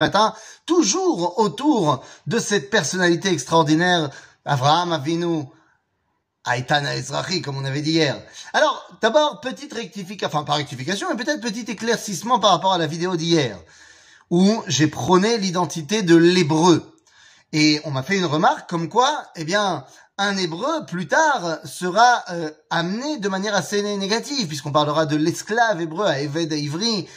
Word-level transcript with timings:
matin, 0.00 0.32
toujours 0.64 1.38
autour 1.38 2.04
de 2.26 2.38
cette 2.38 2.70
personnalité 2.70 3.30
extraordinaire, 3.30 4.10
Avraham 4.44 4.92
Avinu, 4.92 5.44
Aïtana 6.44 6.96
Ezrahi, 6.96 7.42
comme 7.42 7.56
on 7.58 7.64
avait 7.64 7.82
dit 7.82 7.92
hier. 7.92 8.22
Alors, 8.52 8.88
d'abord, 9.02 9.40
petite 9.40 9.72
rectification, 9.72 10.28
enfin 10.28 10.44
pas 10.44 10.54
rectification, 10.54 11.08
mais 11.10 11.22
peut-être 11.22 11.40
petit 11.40 11.70
éclaircissement 11.70 12.38
par 12.38 12.52
rapport 12.52 12.72
à 12.72 12.78
la 12.78 12.86
vidéo 12.86 13.16
d'hier, 13.16 13.58
où 14.30 14.62
j'ai 14.68 14.86
prôné 14.86 15.36
l'identité 15.36 16.02
de 16.02 16.14
l'hébreu. 16.14 16.94
Et 17.52 17.80
on 17.84 17.90
m'a 17.90 18.02
fait 18.02 18.18
une 18.18 18.24
remarque 18.24 18.70
comme 18.70 18.88
quoi, 18.88 19.24
eh 19.34 19.44
bien, 19.44 19.84
un 20.16 20.36
hébreu, 20.36 20.86
plus 20.86 21.08
tard, 21.08 21.58
sera 21.64 22.22
euh, 22.30 22.50
amené 22.70 23.18
de 23.18 23.28
manière 23.28 23.54
assez 23.56 23.82
négative, 23.96 24.46
puisqu'on 24.46 24.72
parlera 24.72 25.06
de 25.06 25.16
l'esclave 25.16 25.80
hébreu 25.80 26.06
à 26.06 26.20
Eved 26.20 26.52
à 26.52 26.56
Ivry, 26.56 27.08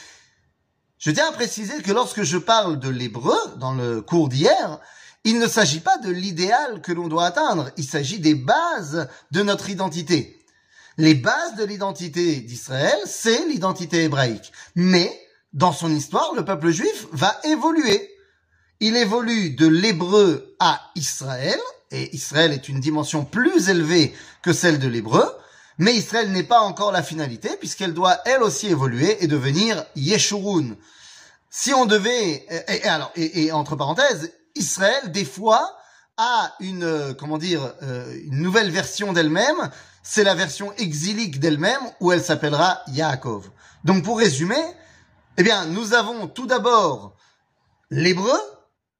je 1.02 1.10
tiens 1.10 1.28
à 1.28 1.32
préciser 1.32 1.82
que 1.82 1.90
lorsque 1.90 2.22
je 2.22 2.38
parle 2.38 2.78
de 2.78 2.88
l'hébreu 2.88 3.36
dans 3.56 3.74
le 3.74 4.02
cours 4.02 4.28
d'hier, 4.28 4.78
il 5.24 5.40
ne 5.40 5.48
s'agit 5.48 5.80
pas 5.80 5.98
de 5.98 6.10
l'idéal 6.10 6.80
que 6.80 6.92
l'on 6.92 7.08
doit 7.08 7.26
atteindre, 7.26 7.72
il 7.76 7.82
s'agit 7.84 8.20
des 8.20 8.36
bases 8.36 9.08
de 9.32 9.42
notre 9.42 9.68
identité. 9.68 10.38
Les 10.98 11.14
bases 11.14 11.56
de 11.56 11.64
l'identité 11.64 12.36
d'Israël, 12.36 13.00
c'est 13.04 13.46
l'identité 13.46 14.04
hébraïque. 14.04 14.52
Mais, 14.76 15.12
dans 15.52 15.72
son 15.72 15.90
histoire, 15.90 16.34
le 16.36 16.44
peuple 16.44 16.70
juif 16.70 17.08
va 17.10 17.36
évoluer. 17.42 18.08
Il 18.78 18.96
évolue 18.96 19.50
de 19.50 19.66
l'hébreu 19.66 20.54
à 20.60 20.80
Israël, 20.94 21.58
et 21.90 22.14
Israël 22.14 22.52
est 22.52 22.68
une 22.68 22.78
dimension 22.78 23.24
plus 23.24 23.70
élevée 23.70 24.14
que 24.40 24.52
celle 24.52 24.78
de 24.78 24.86
l'hébreu, 24.86 25.28
mais 25.78 25.94
Israël 25.94 26.30
n'est 26.30 26.42
pas 26.42 26.60
encore 26.60 26.92
la 26.92 27.02
finalité, 27.02 27.50
puisqu'elle 27.58 27.94
doit 27.94 28.18
elle 28.24 28.42
aussi 28.42 28.68
évoluer 28.68 29.22
et 29.22 29.26
devenir 29.26 29.84
Yeshurun. 29.96 30.76
Si 31.50 31.72
on 31.74 31.86
devait, 31.86 32.46
et, 32.68 32.84
alors, 32.84 33.12
et, 33.16 33.52
entre 33.52 33.76
parenthèses, 33.76 34.32
Israël 34.54 35.12
des 35.12 35.24
fois 35.24 35.76
a 36.16 36.54
une, 36.60 36.84
euh, 36.84 37.14
comment 37.14 37.38
dire, 37.38 37.74
euh, 37.82 38.14
une 38.24 38.42
nouvelle 38.42 38.70
version 38.70 39.12
d'elle-même. 39.12 39.70
C'est 40.02 40.24
la 40.24 40.34
version 40.34 40.72
exilique 40.74 41.40
d'elle-même 41.40 41.80
où 42.00 42.12
elle 42.12 42.22
s'appellera 42.22 42.82
Yaakov. 42.88 43.50
Donc 43.84 44.04
pour 44.04 44.18
résumer, 44.18 44.62
eh 45.38 45.42
bien, 45.42 45.66
nous 45.66 45.94
avons 45.94 46.28
tout 46.28 46.46
d'abord 46.46 47.16
l'hébreu 47.90 48.38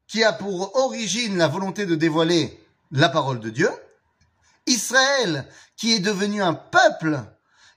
qui 0.07 0.25
a 0.25 0.33
pour 0.33 0.77
origine 0.77 1.39
la 1.39 1.49
volonté 1.49 1.87
de 1.87 1.95
dévoiler 1.95 2.61
la 2.91 3.09
parole 3.09 3.41
de 3.41 3.51
Dieu. 3.51 3.71
Israël 4.67 5.49
qui 5.83 5.95
est 5.95 5.99
devenu 5.99 6.41
un 6.41 6.55
peuple 6.55 7.25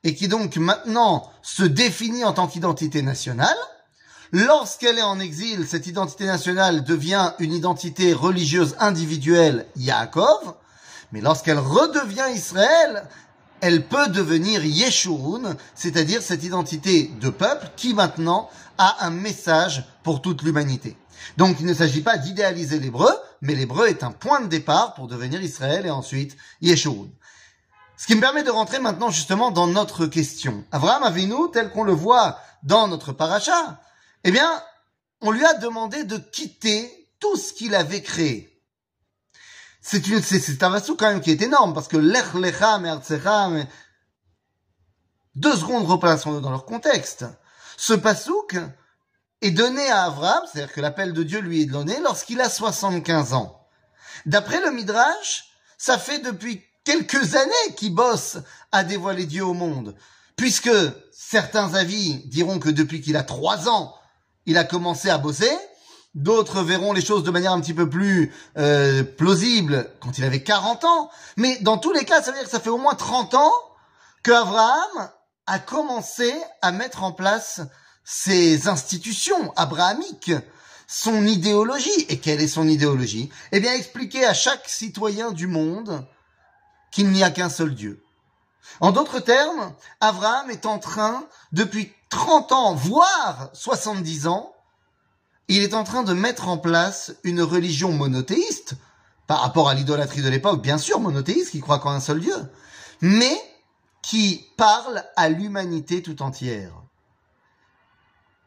et 0.03 0.13
qui 0.13 0.27
donc 0.27 0.57
maintenant 0.57 1.27
se 1.41 1.63
définit 1.63 2.23
en 2.23 2.33
tant 2.33 2.45
qu'identité 2.45 3.01
nationale. 3.01 3.57
Lorsqu'elle 4.31 4.99
est 4.99 5.01
en 5.01 5.19
exil, 5.19 5.65
cette 5.67 5.87
identité 5.87 6.27
nationale 6.27 6.83
devient 6.83 7.31
une 7.39 7.51
identité 7.51 8.13
religieuse 8.13 8.75
individuelle, 8.77 9.65
Yaakov. 9.75 10.53
Mais 11.13 11.19
lorsqu'elle 11.19 11.57
redevient 11.57 12.31
Israël, 12.31 13.07
elle 13.59 13.87
peut 13.87 14.09
devenir 14.09 14.63
Yeshurun, 14.63 15.55
c'est-à-dire 15.73 16.21
cette 16.21 16.43
identité 16.43 17.09
de 17.19 17.31
peuple 17.31 17.71
qui 17.75 17.95
maintenant 17.95 18.51
a 18.77 19.03
un 19.03 19.09
message 19.09 19.83
pour 20.03 20.21
toute 20.21 20.43
l'humanité. 20.43 20.95
Donc 21.37 21.57
il 21.59 21.65
ne 21.65 21.73
s'agit 21.73 22.01
pas 22.01 22.19
d'idéaliser 22.19 22.79
l'hébreu, 22.79 23.09
mais 23.41 23.55
l'hébreu 23.55 23.87
est 23.87 24.03
un 24.03 24.11
point 24.11 24.41
de 24.41 24.47
départ 24.47 24.93
pour 24.93 25.07
devenir 25.07 25.41
Israël 25.41 25.87
et 25.87 25.89
ensuite 25.89 26.37
Yeshurun. 26.61 27.09
Ce 27.97 28.07
qui 28.07 28.15
me 28.15 28.21
permet 28.21 28.43
de 28.43 28.51
rentrer 28.51 28.79
maintenant 28.79 29.09
justement 29.09 29.51
dans 29.51 29.67
notre 29.67 30.05
question. 30.05 30.65
Abraham 30.71 31.03
Avinu, 31.03 31.49
tel 31.53 31.71
qu'on 31.71 31.83
le 31.83 31.93
voit 31.93 32.39
dans 32.63 32.87
notre 32.87 33.13
paracha, 33.13 33.79
eh 34.23 34.31
bien, 34.31 34.49
on 35.21 35.31
lui 35.31 35.45
a 35.45 35.53
demandé 35.53 36.03
de 36.03 36.17
quitter 36.17 37.09
tout 37.19 37.37
ce 37.37 37.53
qu'il 37.53 37.73
avait 37.73 38.01
créé. 38.01 38.51
C'est 39.81 40.07
une, 40.07 40.21
c'est, 40.21 40.63
un 40.63 40.69
vassou 40.69 40.95
quand 40.95 41.07
même 41.07 41.21
qui 41.21 41.31
est 41.31 41.41
énorme 41.41 41.73
parce 41.73 41.87
que 41.87 41.97
lech 41.97 42.33
lecham 42.33 42.85
et 42.85 43.67
deux 45.35 45.55
secondes 45.55 45.85
replaçons 45.85 46.39
dans 46.41 46.49
leur 46.49 46.65
contexte. 46.65 47.25
Ce 47.77 47.93
pasouk 47.93 48.57
est 49.41 49.51
donné 49.51 49.87
à 49.89 50.05
Abraham, 50.05 50.43
c'est-à-dire 50.51 50.73
que 50.73 50.81
l'appel 50.81 51.13
de 51.13 51.23
Dieu 51.23 51.39
lui 51.39 51.61
est 51.61 51.65
donné 51.65 51.99
lorsqu'il 51.99 52.41
a 52.41 52.49
75 52.49 53.33
ans. 53.33 53.67
D'après 54.25 54.59
le 54.59 54.71
Midrash, 54.71 55.51
ça 55.77 55.99
fait 55.99 56.19
depuis 56.19 56.63
quelques 56.85 57.35
années 57.35 57.75
qu'il 57.75 57.93
bosse 57.93 58.37
à 58.71 58.83
dévoiler 58.83 59.25
Dieu 59.25 59.43
au 59.43 59.53
monde. 59.53 59.95
Puisque 60.37 60.71
certains 61.11 61.73
avis 61.73 62.21
diront 62.25 62.59
que 62.59 62.69
depuis 62.69 63.01
qu'il 63.01 63.17
a 63.17 63.23
trois 63.23 63.67
ans, 63.67 63.95
il 64.45 64.57
a 64.57 64.63
commencé 64.63 65.09
à 65.09 65.17
bosser. 65.17 65.51
D'autres 66.13 66.61
verront 66.61 66.93
les 66.93 67.03
choses 67.03 67.23
de 67.23 67.31
manière 67.31 67.51
un 67.51 67.59
petit 67.59 67.73
peu 67.73 67.89
plus 67.89 68.31
euh, 68.57 69.03
plausible 69.03 69.91
quand 69.99 70.17
il 70.17 70.23
avait 70.23 70.43
40 70.43 70.85
ans. 70.85 71.09
Mais 71.35 71.57
dans 71.59 71.77
tous 71.77 71.91
les 71.91 72.05
cas, 72.05 72.21
ça 72.21 72.31
veut 72.31 72.37
dire 72.37 72.45
que 72.45 72.51
ça 72.51 72.61
fait 72.61 72.69
au 72.69 72.77
moins 72.77 72.95
30 72.95 73.33
ans 73.33 73.51
qu'Abraham 74.23 75.09
a 75.47 75.59
commencé 75.59 76.33
à 76.61 76.71
mettre 76.71 77.03
en 77.03 77.11
place 77.11 77.61
ses 78.03 78.67
institutions 78.67 79.51
abrahamiques, 79.55 80.31
son 80.87 81.25
idéologie. 81.25 82.05
Et 82.07 82.19
quelle 82.19 82.41
est 82.41 82.47
son 82.47 82.67
idéologie? 82.67 83.29
Eh 83.51 83.59
bien, 83.59 83.73
expliquer 83.73 84.25
à 84.25 84.33
chaque 84.33 84.69
citoyen 84.69 85.31
du 85.31 85.47
monde 85.47 86.05
qu'il 86.91 87.09
n'y 87.11 87.23
a 87.23 87.31
qu'un 87.31 87.49
seul 87.49 87.75
Dieu. 87.75 88.03
En 88.79 88.91
d'autres 88.91 89.19
termes, 89.19 89.73
Abraham 90.01 90.49
est 90.49 90.65
en 90.65 90.79
train, 90.79 91.25
depuis 91.51 91.93
30 92.09 92.51
ans, 92.51 92.73
voire 92.73 93.49
70 93.53 94.27
ans, 94.27 94.53
il 95.47 95.63
est 95.63 95.73
en 95.73 95.83
train 95.83 96.03
de 96.03 96.13
mettre 96.13 96.47
en 96.47 96.57
place 96.57 97.13
une 97.23 97.41
religion 97.41 97.91
monothéiste, 97.91 98.75
par 99.27 99.41
rapport 99.41 99.69
à 99.69 99.73
l'idolâtrie 99.73 100.21
de 100.21 100.29
l'époque, 100.29 100.61
bien 100.61 100.77
sûr 100.77 100.99
monothéiste, 100.99 101.51
qui 101.51 101.59
croit 101.59 101.79
qu'en 101.79 101.91
un 101.91 101.99
seul 101.99 102.19
Dieu, 102.19 102.35
mais 103.01 103.35
qui 104.01 104.47
parle 104.57 105.03
à 105.15 105.29
l'humanité 105.29 106.03
tout 106.03 106.21
entière. 106.21 106.73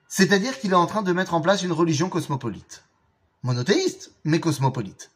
C'est-à-dire 0.08 0.58
qu'il 0.58 0.72
est 0.72 0.76
en 0.76 0.86
train 0.86 1.02
de 1.02 1.12
mettre 1.12 1.34
en 1.34 1.40
place 1.40 1.62
une 1.62 1.72
religion 1.72 2.08
cosmopolite. 2.08 2.84
Monothéiste, 3.42 4.12
mais 4.24 4.40
cosmopolite. 4.40 5.10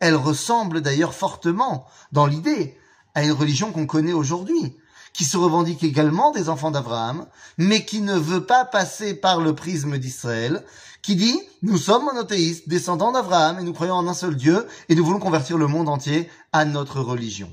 Elle 0.00 0.16
ressemble 0.16 0.80
d'ailleurs 0.80 1.14
fortement, 1.14 1.86
dans 2.12 2.26
l'idée, 2.26 2.76
à 3.14 3.24
une 3.24 3.32
religion 3.32 3.72
qu'on 3.72 3.86
connaît 3.86 4.12
aujourd'hui, 4.12 4.76
qui 5.12 5.24
se 5.24 5.38
revendique 5.38 5.82
également 5.82 6.30
des 6.32 6.50
enfants 6.50 6.70
d'Abraham, 6.70 7.26
mais 7.56 7.84
qui 7.84 8.02
ne 8.02 8.16
veut 8.16 8.44
pas 8.44 8.66
passer 8.66 9.14
par 9.14 9.40
le 9.40 9.54
prisme 9.54 9.96
d'Israël, 9.96 10.64
qui 11.00 11.16
dit 11.16 11.40
nous 11.62 11.78
sommes 11.78 12.04
monothéistes, 12.04 12.68
descendants 12.68 13.12
d'Abraham, 13.12 13.58
et 13.58 13.62
nous 13.62 13.72
croyons 13.72 13.94
en 13.94 14.06
un 14.08 14.14
seul 14.14 14.36
Dieu, 14.36 14.66
et 14.88 14.94
nous 14.94 15.04
voulons 15.04 15.18
convertir 15.18 15.56
le 15.56 15.66
monde 15.66 15.88
entier 15.88 16.28
à 16.52 16.66
notre 16.66 17.00
religion. 17.00 17.50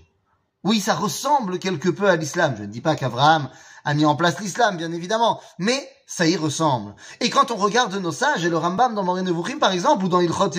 Oui, 0.66 0.80
ça 0.80 0.96
ressemble 0.96 1.60
quelque 1.60 1.90
peu 1.90 2.10
à 2.10 2.16
l'islam. 2.16 2.56
Je 2.58 2.64
ne 2.64 2.68
dis 2.68 2.82
pas 2.82 2.96
qu'Abraham 2.96 3.50
a 3.86 3.94
mis 3.94 4.06
en 4.06 4.16
place 4.16 4.40
l'islam, 4.40 4.78
bien 4.78 4.92
évidemment, 4.92 5.42
mais 5.60 5.90
ça 6.08 6.28
y 6.28 6.38
ressemble. 6.38 6.96
Et 7.20 7.30
quand 7.30 7.52
on 7.52 7.56
regarde 7.56 7.96
nos 7.96 8.12
sages, 8.12 8.46
et 8.46 8.50
le 8.50 8.58
Rambam 8.58 8.96
dans 8.96 9.04
Moré 9.04 9.22
Nevuchim, 9.22 9.60
par 9.60 9.72
exemple, 9.72 10.06
ou 10.06 10.10
dans 10.10 10.22
Ilchot, 10.22 10.52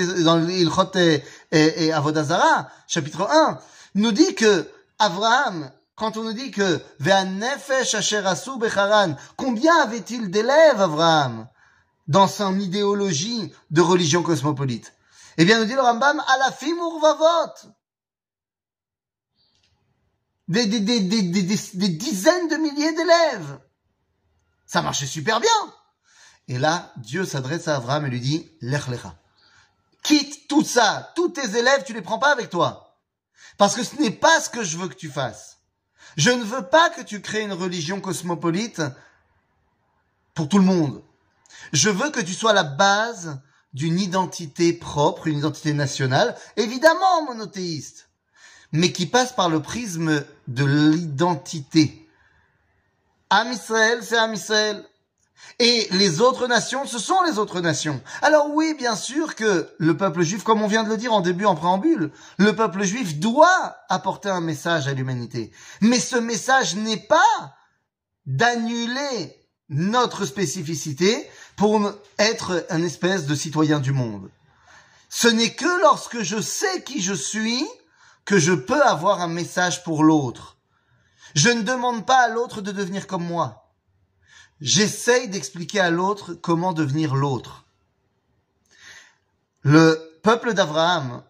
et, 0.94 1.22
et, 1.50 1.92
Avodazara, 1.92 2.68
chapitre 2.86 3.28
1, 3.30 3.58
nous 3.94 4.12
dit 4.12 4.34
que 4.34 4.68
Abraham, 4.98 5.70
quand 5.96 6.16
on 6.16 6.24
nous 6.24 6.32
dit 6.32 6.50
que 6.50 6.80
becharan, 8.58 9.14
combien 9.36 9.76
avait-il 9.76 10.30
d'élèves, 10.30 10.80
Abraham, 10.80 11.46
dans 12.08 12.28
son 12.28 12.58
idéologie 12.58 13.52
de 13.70 13.80
religion 13.80 14.22
cosmopolite? 14.22 14.92
Eh 15.36 15.44
bien, 15.44 15.58
nous 15.58 15.64
dit 15.64 15.74
le 15.74 15.80
Rambam, 15.80 16.22
alafim 16.26 16.76
urvavot. 16.76 17.52
Des, 20.48 20.66
dizaines 20.66 22.48
de 22.48 22.56
milliers 22.56 22.92
d'élèves. 22.92 23.58
Ça 24.66 24.82
marchait 24.82 25.06
super 25.06 25.40
bien. 25.40 25.74
Et 26.48 26.58
là, 26.58 26.92
Dieu 26.98 27.24
s'adresse 27.24 27.68
à 27.68 27.76
Abraham 27.76 28.06
et 28.06 28.10
lui 28.10 28.20
dit, 28.20 28.50
Lech. 28.60 28.84
Quitte 30.02 30.48
tout 30.48 30.64
ça. 30.64 31.12
Tous 31.16 31.30
tes 31.30 31.56
élèves, 31.56 31.84
tu 31.84 31.94
les 31.94 32.02
prends 32.02 32.18
pas 32.18 32.32
avec 32.32 32.50
toi. 32.50 32.98
Parce 33.56 33.74
que 33.74 33.82
ce 33.84 33.96
n'est 33.96 34.10
pas 34.10 34.40
ce 34.40 34.50
que 34.50 34.62
je 34.62 34.76
veux 34.76 34.88
que 34.88 34.94
tu 34.94 35.08
fasses. 35.08 35.58
Je 36.16 36.30
ne 36.30 36.44
veux 36.44 36.66
pas 36.66 36.90
que 36.90 37.00
tu 37.00 37.20
crées 37.22 37.42
une 37.42 37.52
religion 37.52 38.00
cosmopolite 38.00 38.82
pour 40.34 40.48
tout 40.48 40.58
le 40.58 40.64
monde. 40.64 41.02
Je 41.72 41.88
veux 41.88 42.10
que 42.10 42.20
tu 42.20 42.34
sois 42.34 42.52
la 42.52 42.64
base 42.64 43.40
d'une 43.72 43.98
identité 43.98 44.72
propre, 44.72 45.26
une 45.26 45.38
identité 45.38 45.72
nationale, 45.72 46.36
évidemment 46.56 47.24
monothéiste, 47.24 48.10
mais 48.74 48.92
qui 48.92 49.06
passe 49.06 49.32
par 49.32 49.48
le 49.48 49.62
prisme 49.62 50.24
de 50.48 50.64
l'identité. 50.64 52.06
Am 53.30 53.50
Israël, 53.50 54.00
c'est 54.02 54.18
Am 54.18 54.34
Israël. 54.34 54.84
Et 55.58 55.86
les 55.92 56.20
autres 56.20 56.48
nations, 56.48 56.84
ce 56.84 56.98
sont 56.98 57.22
les 57.22 57.38
autres 57.38 57.60
nations. 57.60 58.02
Alors 58.20 58.50
oui, 58.52 58.74
bien 58.74 58.96
sûr 58.96 59.36
que 59.36 59.70
le 59.78 59.96
peuple 59.96 60.22
juif, 60.22 60.42
comme 60.42 60.60
on 60.60 60.66
vient 60.66 60.82
de 60.82 60.88
le 60.88 60.96
dire 60.96 61.12
en 61.12 61.20
début, 61.20 61.44
en 61.44 61.54
préambule, 61.54 62.10
le 62.36 62.56
peuple 62.56 62.82
juif 62.82 63.18
doit 63.18 63.76
apporter 63.88 64.28
un 64.28 64.40
message 64.40 64.88
à 64.88 64.92
l'humanité. 64.92 65.52
Mais 65.80 66.00
ce 66.00 66.16
message 66.16 66.74
n'est 66.74 66.96
pas 66.96 67.54
d'annuler 68.26 69.36
notre 69.68 70.26
spécificité, 70.26 71.28
pour 71.56 71.92
être 72.18 72.66
un 72.70 72.82
espèce 72.82 73.26
de 73.26 73.34
citoyen 73.34 73.80
du 73.80 73.92
monde. 73.92 74.28
Ce 75.08 75.28
n'est 75.28 75.54
que 75.54 75.80
lorsque 75.80 76.22
je 76.22 76.40
sais 76.40 76.82
qui 76.82 77.00
je 77.00 77.14
suis 77.14 77.64
que 78.24 78.38
je 78.38 78.52
peux 78.52 78.82
avoir 78.82 79.20
un 79.20 79.28
message 79.28 79.84
pour 79.84 80.04
l'autre. 80.04 80.56
Je 81.34 81.50
ne 81.50 81.62
demande 81.62 82.06
pas 82.06 82.20
à 82.20 82.28
l'autre 82.28 82.60
de 82.60 82.72
devenir 82.72 83.06
comme 83.06 83.24
moi. 83.24 83.72
J'essaye 84.60 85.28
d'expliquer 85.28 85.80
à 85.80 85.90
l'autre 85.90 86.34
comment 86.34 86.72
devenir 86.72 87.14
l'autre. 87.14 87.64
Le 89.62 90.18
peuple 90.22 90.54
d'Abraham, 90.54 91.22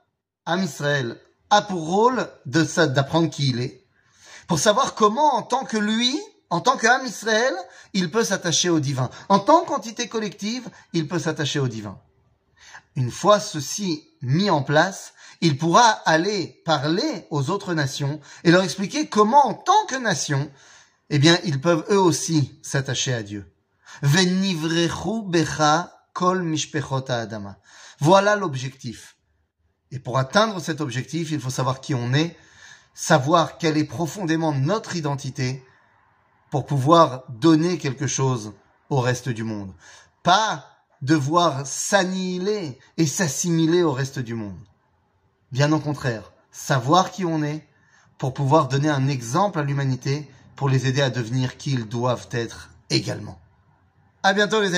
Am 0.47 0.63
Israël, 0.63 1.21
a 1.51 1.63
pour 1.63 1.87
rôle 1.87 2.29
de 2.47 2.65
ça, 2.65 2.87
d'apprendre 2.87 3.31
qui 3.31 3.51
il 3.51 3.61
est, 3.61 3.85
pour 4.47 4.59
savoir 4.59 4.95
comment, 4.95 5.35
en 5.35 5.43
tant 5.43 5.65
que 5.65 5.79
lui, 5.79 6.21
en 6.51 6.61
tant 6.61 6.77
qu'âme 6.77 7.07
Israël, 7.07 7.55
il 7.95 8.11
peut 8.11 8.25
s'attacher 8.25 8.69
au 8.69 8.81
divin. 8.81 9.11
En 9.29 9.39
tant 9.39 9.65
qu'entité 9.65 10.09
collective, 10.09 10.69
il 10.93 11.09
peut 11.09 11.19
s'attacher 11.19 11.59
au 11.59 11.69
divin. 11.69 11.99
Une 12.97 13.11
fois 13.11 13.41
ceci 13.41 14.09
mis 14.25 14.51
en 14.51 14.63
place, 14.63 15.15
il 15.41 15.59
pourra 15.59 15.89
aller 16.07 16.63
parler 16.65 17.27
aux 17.31 17.51
autres 17.51 17.75
nations 17.75 18.21
et 18.45 18.51
leur 18.51 18.63
expliquer 18.63 19.09
comment, 19.09 19.47
en 19.47 19.55
tant 19.55 19.87
que 19.89 19.97
nation, 19.97 20.51
eh 21.11 21.19
bien, 21.19 21.39
ils 21.45 21.61
peuvent 21.61 21.85
eux 21.91 22.01
aussi 22.01 22.59
s'attacher 22.63 23.13
à 23.13 23.23
Dieu. 23.23 23.53
kol 26.13 26.55
adama. 27.09 27.59
Voilà 28.01 28.37
l'objectif. 28.37 29.17
Et 29.91 29.99
pour 29.99 30.19
atteindre 30.19 30.61
cet 30.61 30.81
objectif, 30.81 31.31
il 31.31 31.41
faut 31.41 31.51
savoir 31.51 31.81
qui 31.81 31.95
on 31.95 32.15
est, 32.15 32.37
savoir 32.95 33.59
quelle 33.59 33.77
est 33.77 33.85
profondément 33.85 34.53
notre 34.53 34.97
identité 34.97 35.65
pour 36.51 36.67
pouvoir 36.67 37.25
donner 37.29 37.79
quelque 37.79 38.07
chose 38.07 38.55
au 38.89 39.01
reste 39.01 39.29
du 39.29 39.45
monde. 39.45 39.73
Pas 40.23 40.74
devoir 41.05 41.67
s'annihiler 41.67 42.79
et 42.97 43.07
s'assimiler 43.07 43.83
au 43.83 43.93
reste 43.93 44.19
du 44.19 44.35
monde. 44.35 44.59
Bien 45.53 45.71
au 45.73 45.79
contraire, 45.79 46.33
savoir 46.51 47.11
qui 47.11 47.27
on 47.27 47.43
est 47.43 47.67
pour 48.17 48.33
pouvoir 48.33 48.69
donner 48.69 48.89
un 48.89 49.07
exemple 49.07 49.59
à 49.59 49.63
l'humanité 49.63 50.27
pour 50.57 50.71
les 50.71 50.87
aider 50.87 51.03
à 51.03 51.11
devenir 51.11 51.59
qui 51.59 51.73
ils 51.73 51.87
doivent 51.87 52.29
être 52.31 52.71
également. 52.89 53.39
À 54.23 54.33
bientôt 54.33 54.63
les 54.63 54.73